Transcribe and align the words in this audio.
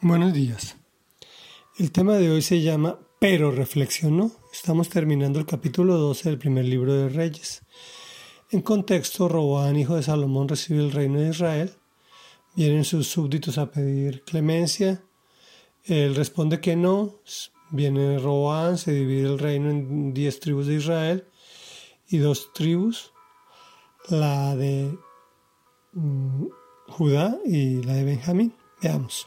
Buenos 0.00 0.32
días. 0.32 0.76
El 1.76 1.90
tema 1.90 2.18
de 2.18 2.30
hoy 2.30 2.40
se 2.40 2.62
llama 2.62 3.00
Pero 3.18 3.50
reflexionó. 3.50 4.30
Estamos 4.52 4.88
terminando 4.88 5.40
el 5.40 5.44
capítulo 5.44 5.96
12 5.96 6.28
del 6.28 6.38
primer 6.38 6.66
libro 6.66 6.94
de 6.94 7.08
Reyes. 7.08 7.62
En 8.52 8.60
contexto, 8.60 9.28
Roboán, 9.28 9.76
hijo 9.76 9.96
de 9.96 10.04
Salomón, 10.04 10.46
recibe 10.46 10.84
el 10.84 10.92
reino 10.92 11.18
de 11.18 11.30
Israel. 11.30 11.74
Vienen 12.54 12.84
sus 12.84 13.08
súbditos 13.08 13.58
a 13.58 13.72
pedir 13.72 14.22
clemencia. 14.22 15.02
Él 15.82 16.14
responde 16.14 16.60
que 16.60 16.76
no. 16.76 17.16
Viene 17.70 18.20
Roboán, 18.20 18.78
se 18.78 18.92
divide 18.92 19.26
el 19.26 19.40
reino 19.40 19.68
en 19.68 20.14
diez 20.14 20.38
tribus 20.38 20.68
de 20.68 20.74
Israel 20.74 21.26
y 22.08 22.18
dos 22.18 22.52
tribus, 22.52 23.12
la 24.08 24.54
de 24.54 24.96
mm, 25.92 26.46
Judá 26.86 27.36
y 27.44 27.82
la 27.82 27.94
de 27.94 28.04
Benjamín. 28.04 28.54
Veamos. 28.80 29.26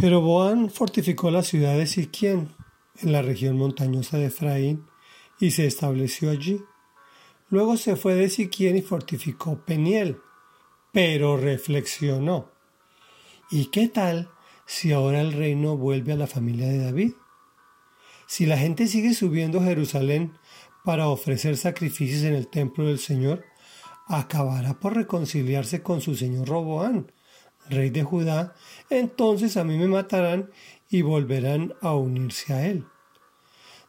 Jeroboam 0.00 0.70
fortificó 0.70 1.30
la 1.30 1.42
ciudad 1.42 1.76
de 1.76 1.86
Siquien, 1.86 2.54
en 3.02 3.12
la 3.12 3.20
región 3.20 3.58
montañosa 3.58 4.16
de 4.16 4.26
Efraín, 4.26 4.86
y 5.38 5.50
se 5.50 5.66
estableció 5.66 6.30
allí. 6.30 6.62
Luego 7.50 7.76
se 7.76 7.96
fue 7.96 8.14
de 8.14 8.30
Siquien 8.30 8.78
y 8.78 8.82
fortificó 8.82 9.62
Peniel, 9.66 10.16
pero 10.90 11.36
reflexionó. 11.36 12.50
¿Y 13.50 13.66
qué 13.66 13.88
tal 13.88 14.30
si 14.64 14.90
ahora 14.92 15.20
el 15.20 15.34
reino 15.34 15.76
vuelve 15.76 16.14
a 16.14 16.16
la 16.16 16.26
familia 16.26 16.68
de 16.68 16.78
David? 16.78 17.12
Si 18.26 18.46
la 18.46 18.56
gente 18.56 18.86
sigue 18.86 19.12
subiendo 19.12 19.60
a 19.60 19.64
Jerusalén 19.64 20.32
para 20.82 21.08
ofrecer 21.08 21.58
sacrificios 21.58 22.22
en 22.22 22.34
el 22.34 22.48
templo 22.48 22.86
del 22.86 23.00
Señor, 23.00 23.44
acabará 24.06 24.80
por 24.80 24.94
reconciliarse 24.94 25.82
con 25.82 26.00
su 26.00 26.16
señor 26.16 26.48
Roboán, 26.48 27.12
rey 27.68 27.90
de 27.90 28.02
Judá, 28.02 28.54
entonces 28.88 29.56
a 29.56 29.64
mí 29.64 29.76
me 29.76 29.86
matarán 29.86 30.50
y 30.88 31.02
volverán 31.02 31.74
a 31.80 31.94
unirse 31.94 32.52
a 32.52 32.66
él. 32.66 32.86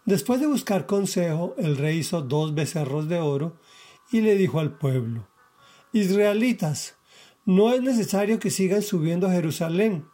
Después 0.05 0.39
de 0.39 0.47
buscar 0.47 0.85
consejo, 0.85 1.55
el 1.57 1.77
rey 1.77 1.99
hizo 1.99 2.21
dos 2.21 2.55
becerros 2.55 3.07
de 3.07 3.19
oro 3.19 3.57
y 4.11 4.21
le 4.21 4.35
dijo 4.35 4.59
al 4.59 4.77
pueblo, 4.77 5.27
Israelitas, 5.93 6.97
no 7.45 7.73
es 7.73 7.81
necesario 7.81 8.39
que 8.39 8.49
sigan 8.49 8.81
subiendo 8.81 9.27
a 9.27 9.31
Jerusalén. 9.31 10.07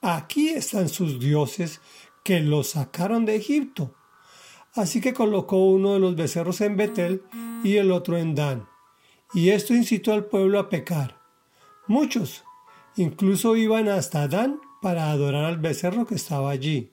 Aquí 0.00 0.48
están 0.50 0.88
sus 0.88 1.18
dioses 1.18 1.80
que 2.22 2.40
los 2.40 2.70
sacaron 2.70 3.24
de 3.24 3.36
Egipto. 3.36 3.94
Así 4.74 5.00
que 5.00 5.12
colocó 5.12 5.56
uno 5.64 5.94
de 5.94 6.00
los 6.00 6.14
becerros 6.14 6.60
en 6.60 6.76
Betel 6.76 7.22
y 7.64 7.76
el 7.76 7.90
otro 7.90 8.16
en 8.16 8.34
Dan. 8.34 8.68
Y 9.34 9.50
esto 9.50 9.74
incitó 9.74 10.12
al 10.12 10.26
pueblo 10.26 10.58
a 10.58 10.68
pecar. 10.68 11.20
Muchos, 11.86 12.44
Incluso 12.98 13.54
iban 13.56 13.88
hasta 13.88 14.26
Dan 14.26 14.60
para 14.82 15.12
adorar 15.12 15.44
al 15.44 15.58
becerro 15.58 16.04
que 16.04 16.16
estaba 16.16 16.50
allí. 16.50 16.92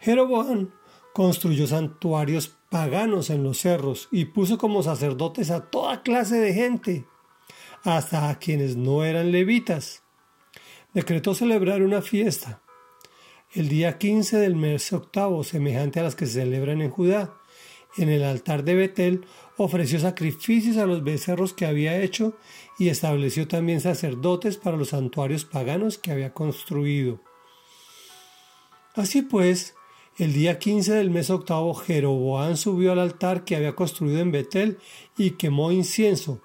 Jeroboam 0.00 0.70
construyó 1.12 1.66
santuarios 1.66 2.56
paganos 2.70 3.28
en 3.30 3.42
los 3.42 3.58
cerros 3.58 4.08
y 4.12 4.26
puso 4.26 4.56
como 4.56 4.84
sacerdotes 4.84 5.50
a 5.50 5.68
toda 5.68 6.02
clase 6.02 6.36
de 6.36 6.54
gente, 6.54 7.06
hasta 7.82 8.28
a 8.28 8.38
quienes 8.38 8.76
no 8.76 9.04
eran 9.04 9.32
levitas. 9.32 10.04
Decretó 10.94 11.34
celebrar 11.34 11.82
una 11.82 12.02
fiesta 12.02 12.62
el 13.52 13.68
día 13.68 13.98
15 13.98 14.38
del 14.38 14.54
mes 14.54 14.92
octavo, 14.92 15.42
semejante 15.42 15.98
a 15.98 16.04
las 16.04 16.14
que 16.14 16.26
se 16.26 16.34
celebran 16.34 16.80
en 16.82 16.90
Judá. 16.90 17.34
En 17.96 18.08
el 18.08 18.22
altar 18.22 18.64
de 18.64 18.74
Betel 18.74 19.26
ofreció 19.56 19.98
sacrificios 19.98 20.76
a 20.76 20.86
los 20.86 21.02
becerros 21.02 21.52
que 21.52 21.66
había 21.66 22.00
hecho 22.00 22.36
y 22.78 22.88
estableció 22.88 23.48
también 23.48 23.80
sacerdotes 23.80 24.56
para 24.56 24.76
los 24.76 24.90
santuarios 24.90 25.44
paganos 25.44 25.98
que 25.98 26.12
había 26.12 26.32
construido. 26.32 27.20
Así 28.94 29.22
pues, 29.22 29.74
el 30.18 30.32
día 30.32 30.58
15 30.58 30.94
del 30.94 31.10
mes 31.10 31.30
octavo, 31.30 31.74
Jeroboam 31.74 32.56
subió 32.56 32.92
al 32.92 32.98
altar 32.98 33.44
que 33.44 33.56
había 33.56 33.74
construido 33.74 34.20
en 34.20 34.32
Betel 34.32 34.78
y 35.16 35.32
quemó 35.32 35.72
incienso. 35.72 36.42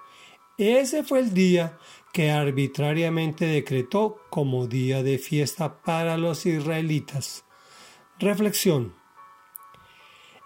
Ese 0.57 1.03
fue 1.03 1.19
el 1.19 1.33
día 1.33 1.77
que 2.13 2.31
arbitrariamente 2.31 3.45
decretó 3.45 4.21
como 4.29 4.67
día 4.67 5.03
de 5.03 5.17
fiesta 5.17 5.81
para 5.81 6.17
los 6.17 6.45
israelitas. 6.45 7.43
Reflexión. 8.19 9.04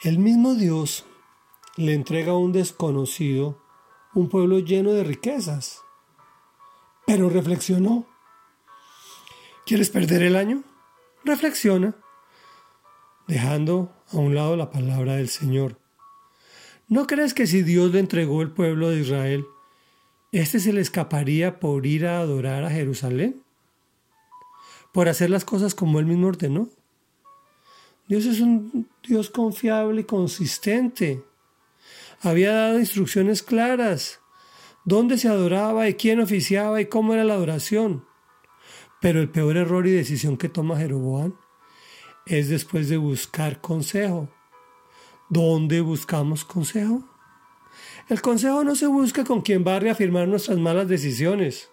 El 0.01 0.17
mismo 0.17 0.55
Dios 0.55 1.05
le 1.75 1.93
entrega 1.93 2.31
a 2.31 2.37
un 2.37 2.53
desconocido 2.53 3.61
un 4.13 4.29
pueblo 4.29 4.59
lleno 4.59 4.93
de 4.93 5.03
riquezas. 5.03 5.81
Pero 7.05 7.29
reflexionó. 7.29 8.07
¿Quieres 9.65 9.89
perder 9.89 10.21
el 10.21 10.37
año? 10.37 10.63
Reflexiona, 11.25 11.97
dejando 13.27 13.93
a 14.13 14.17
un 14.17 14.35
lado 14.35 14.55
la 14.55 14.71
palabra 14.71 15.17
del 15.17 15.27
Señor. 15.27 15.77
¿No 16.87 17.05
crees 17.05 17.33
que 17.33 17.45
si 17.45 17.61
Dios 17.61 17.91
le 17.91 17.99
entregó 17.99 18.41
el 18.41 18.51
pueblo 18.51 18.91
de 18.91 19.01
Israel, 19.01 19.45
éste 20.31 20.61
se 20.61 20.71
le 20.71 20.79
escaparía 20.79 21.59
por 21.59 21.85
ir 21.85 22.07
a 22.07 22.21
adorar 22.21 22.63
a 22.63 22.69
Jerusalén? 22.69 23.43
¿Por 24.93 25.09
hacer 25.09 25.29
las 25.29 25.43
cosas 25.43 25.75
como 25.75 25.99
él 25.99 26.05
mismo 26.05 26.27
ordenó? 26.27 26.69
Dios 28.09 28.25
es 28.25 28.41
un 28.41 28.89
Dios 29.01 29.29
confiable 29.29 30.01
y 30.01 30.03
consistente 30.03 31.23
había 32.21 32.51
dado 32.51 32.79
instrucciones 32.79 33.43
claras, 33.43 34.19
dónde 34.83 35.17
se 35.17 35.29
adoraba 35.29 35.87
y 35.87 35.93
quién 35.93 36.19
oficiaba 36.19 36.81
y 36.81 36.87
cómo 36.87 37.13
era 37.13 37.23
la 37.23 37.35
adoración. 37.35 38.05
Pero 38.99 39.21
el 39.21 39.29
peor 39.29 39.55
error 39.55 39.87
y 39.87 39.91
decisión 39.91 40.37
que 40.37 40.49
toma 40.49 40.77
Jeroboam 40.77 41.35
es 42.25 42.49
después 42.49 42.89
de 42.89 42.97
buscar 42.97 43.61
consejo. 43.61 44.27
¿Dónde 45.29 45.79
buscamos 45.79 46.43
consejo? 46.43 47.07
El 48.09 48.21
consejo 48.21 48.63
no 48.63 48.75
se 48.75 48.87
busca 48.87 49.23
con 49.23 49.41
quien 49.41 49.63
va 49.65 49.75
a 49.75 49.79
reafirmar 49.79 50.27
nuestras 50.27 50.57
malas 50.57 50.87
decisiones. 50.87 51.69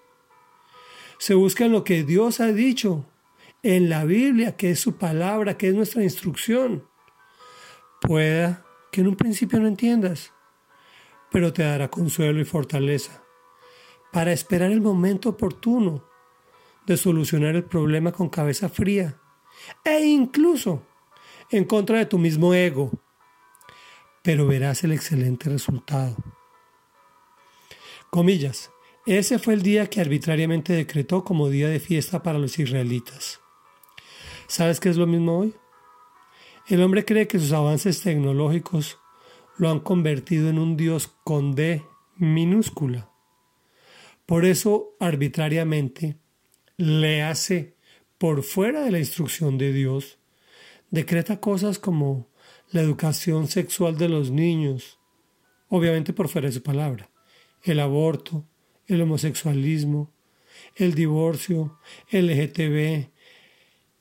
Se 1.19 1.35
busca 1.35 1.65
en 1.65 1.73
lo 1.73 1.83
que 1.83 2.05
Dios 2.05 2.41
ha 2.41 2.53
dicho, 2.53 3.07
en 3.75 3.89
la 3.89 4.05
Biblia, 4.05 4.57
que 4.57 4.71
es 4.71 4.79
su 4.79 4.97
palabra, 4.97 5.59
que 5.59 5.69
es 5.69 5.75
nuestra 5.75 6.05
instrucción. 6.05 6.87
Pueda 8.01 8.65
que 8.93 9.01
en 9.01 9.09
un 9.09 9.17
principio 9.17 9.59
no 9.59 9.67
entiendas, 9.67 10.33
pero 11.33 11.53
te 11.53 11.65
dará 11.65 11.89
consuelo 11.89 12.41
y 12.41 12.45
fortaleza 12.45 13.25
para 14.13 14.33
esperar 14.33 14.71
el 14.71 14.81
momento 14.81 15.31
oportuno 15.31 16.05
de 16.87 16.97
solucionar 16.97 17.57
el 17.57 17.65
problema 17.65 18.13
con 18.13 18.29
cabeza 18.29 18.69
fría 18.69 19.21
e 19.85 20.05
incluso 20.05 20.83
en 21.51 21.65
contra 21.65 21.99
de 21.99 22.07
tu 22.07 22.19
mismo 22.19 22.55
ego, 22.55 22.93
pero 24.23 24.47
verás 24.47 24.85
el 24.85 24.93
excelente 24.93 25.51
resultado. 25.51 26.15
Comillas, 28.11 28.71
ese 29.07 29.41
fue 29.41 29.55
el 29.55 29.63
día 29.63 29.91
que 29.91 30.01
arbitrariamente 30.01 30.73
decretó 30.73 31.25
como 31.25 31.49
día 31.49 31.69
de 31.69 31.81
fiesta 31.81 32.23
para 32.23 32.39
los 32.39 32.59
israelitas. 32.61 33.41
¿Sabes 34.49 34.79
qué 34.79 34.89
es 34.89 34.97
lo 34.97 35.07
mismo 35.07 35.39
hoy? 35.39 35.55
El 36.69 36.83
hombre 36.83 37.05
cree 37.05 37.27
que 37.27 37.39
sus 37.39 37.53
avances 37.53 38.01
tecnológicos 38.03 38.99
lo 39.57 39.71
han 39.71 39.81
convertido 39.81 40.49
en 40.49 40.59
un 40.59 40.77
Dios 40.77 41.13
con 41.25 41.55
D 41.55 41.83
minúscula. 42.17 43.11
Por 44.25 44.45
eso, 44.45 44.97
arbitrariamente, 45.01 46.19
le 46.77 47.23
hace 47.23 47.77
por 48.19 48.45
fuera 48.45 48.83
de 48.83 48.93
la 48.93 48.99
instrucción 49.01 49.59
de 49.59 49.73
Dios, 49.73 50.19
decreta 50.91 51.41
cosas 51.41 51.79
como 51.79 52.29
la 52.71 52.83
educación 52.83 53.49
sexual 53.49 53.99
de 53.99 54.09
los 54.09 54.31
niños, 54.31 55.01
obviamente 55.69 56.13
por 56.13 56.29
fuera 56.29 56.49
de 56.49 56.55
su 56.55 56.63
palabra, 56.63 57.11
el 57.63 57.81
aborto, 57.81 58.47
el 58.87 59.03
homosexualismo, 59.03 60.13
el 60.77 60.95
divorcio, 60.95 61.79
el 62.11 62.29
LGTB, 62.29 63.16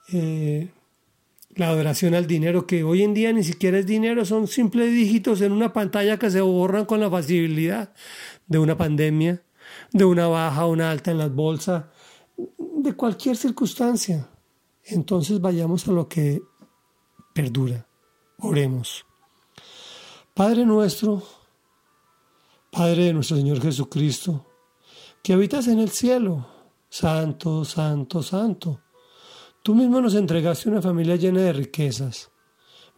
eh, 0.09 0.69
la 1.55 1.69
adoración 1.69 2.13
al 2.13 2.27
dinero, 2.27 2.67
que 2.67 2.83
hoy 2.83 3.03
en 3.03 3.13
día 3.13 3.31
ni 3.31 3.43
siquiera 3.43 3.79
es 3.79 3.85
dinero, 3.85 4.25
son 4.25 4.47
simples 4.47 4.91
dígitos 4.91 5.41
en 5.41 5.51
una 5.51 5.71
pantalla 5.71 6.19
que 6.19 6.29
se 6.29 6.41
borran 6.41 6.85
con 6.85 6.99
la 6.99 7.09
facilidad 7.09 7.93
de 8.47 8.59
una 8.59 8.77
pandemia, 8.77 9.41
de 9.91 10.05
una 10.05 10.27
baja, 10.27 10.65
una 10.65 10.91
alta 10.91 11.11
en 11.11 11.17
las 11.17 11.33
bolsas, 11.33 11.85
de 12.57 12.93
cualquier 12.93 13.37
circunstancia. 13.37 14.27
Entonces 14.83 15.39
vayamos 15.39 15.87
a 15.87 15.91
lo 15.91 16.07
que 16.07 16.41
perdura. 17.33 17.87
Oremos. 18.39 19.05
Padre 20.33 20.65
nuestro, 20.65 21.23
Padre 22.69 23.05
de 23.05 23.13
nuestro 23.13 23.37
Señor 23.37 23.61
Jesucristo, 23.61 24.45
que 25.23 25.31
habitas 25.31 25.67
en 25.69 25.79
el 25.79 25.89
cielo, 25.89 26.45
santo, 26.89 27.63
santo, 27.63 28.21
santo 28.21 28.81
Tú 29.65 29.73
mismo 29.73 29.99
nos 29.99 30.13
entregaste 30.13 30.69
una 30.69 30.79
familia 30.79 31.15
llena 31.15 31.41
de 31.41 31.51
riquezas. 31.51 32.31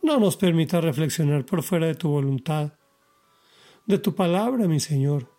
No 0.04 0.20
nos 0.20 0.36
permitas 0.36 0.84
reflexionar 0.84 1.46
por 1.46 1.64
fuera 1.64 1.88
de 1.88 1.96
tu 1.96 2.10
voluntad, 2.10 2.74
de 3.86 3.98
tu 4.00 4.14
palabra, 4.14 4.68
mi 4.68 4.82
Señor. 4.82 5.32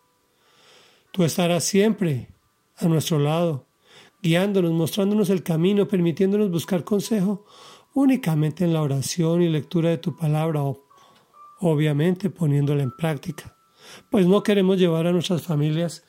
Tú 1.13 1.25
estarás 1.25 1.65
siempre 1.65 2.31
a 2.77 2.87
nuestro 2.87 3.19
lado, 3.19 3.67
guiándonos, 4.23 4.73
mostrándonos 4.73 5.29
el 5.29 5.43
camino, 5.43 5.87
permitiéndonos 5.87 6.51
buscar 6.51 6.83
consejo 6.83 7.45
únicamente 7.93 8.65
en 8.65 8.73
la 8.73 8.81
oración 8.81 9.43
y 9.43 9.51
lectura 9.51 9.91
de 9.91 9.99
tu 9.99 10.17
palabra, 10.17 10.63
obviamente 11.61 12.31
poniéndola 12.31 12.83
en 12.83 12.97
práctica, 12.97 13.55
pues 14.11 14.27
no 14.27 14.43
queremos 14.43 14.79
llevar 14.79 15.07
a 15.07 15.13
nuestras 15.13 15.43
familias 15.43 16.05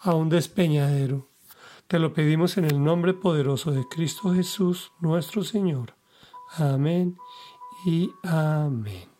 a 0.00 0.14
un 0.14 0.28
despeñadero. 0.28 1.27
Te 1.88 1.98
lo 1.98 2.12
pedimos 2.12 2.58
en 2.58 2.66
el 2.66 2.84
nombre 2.84 3.14
poderoso 3.14 3.72
de 3.72 3.88
Cristo 3.88 4.34
Jesús, 4.34 4.92
nuestro 5.00 5.42
Señor. 5.42 5.94
Amén 6.58 7.16
y 7.86 8.10
amén. 8.22 9.17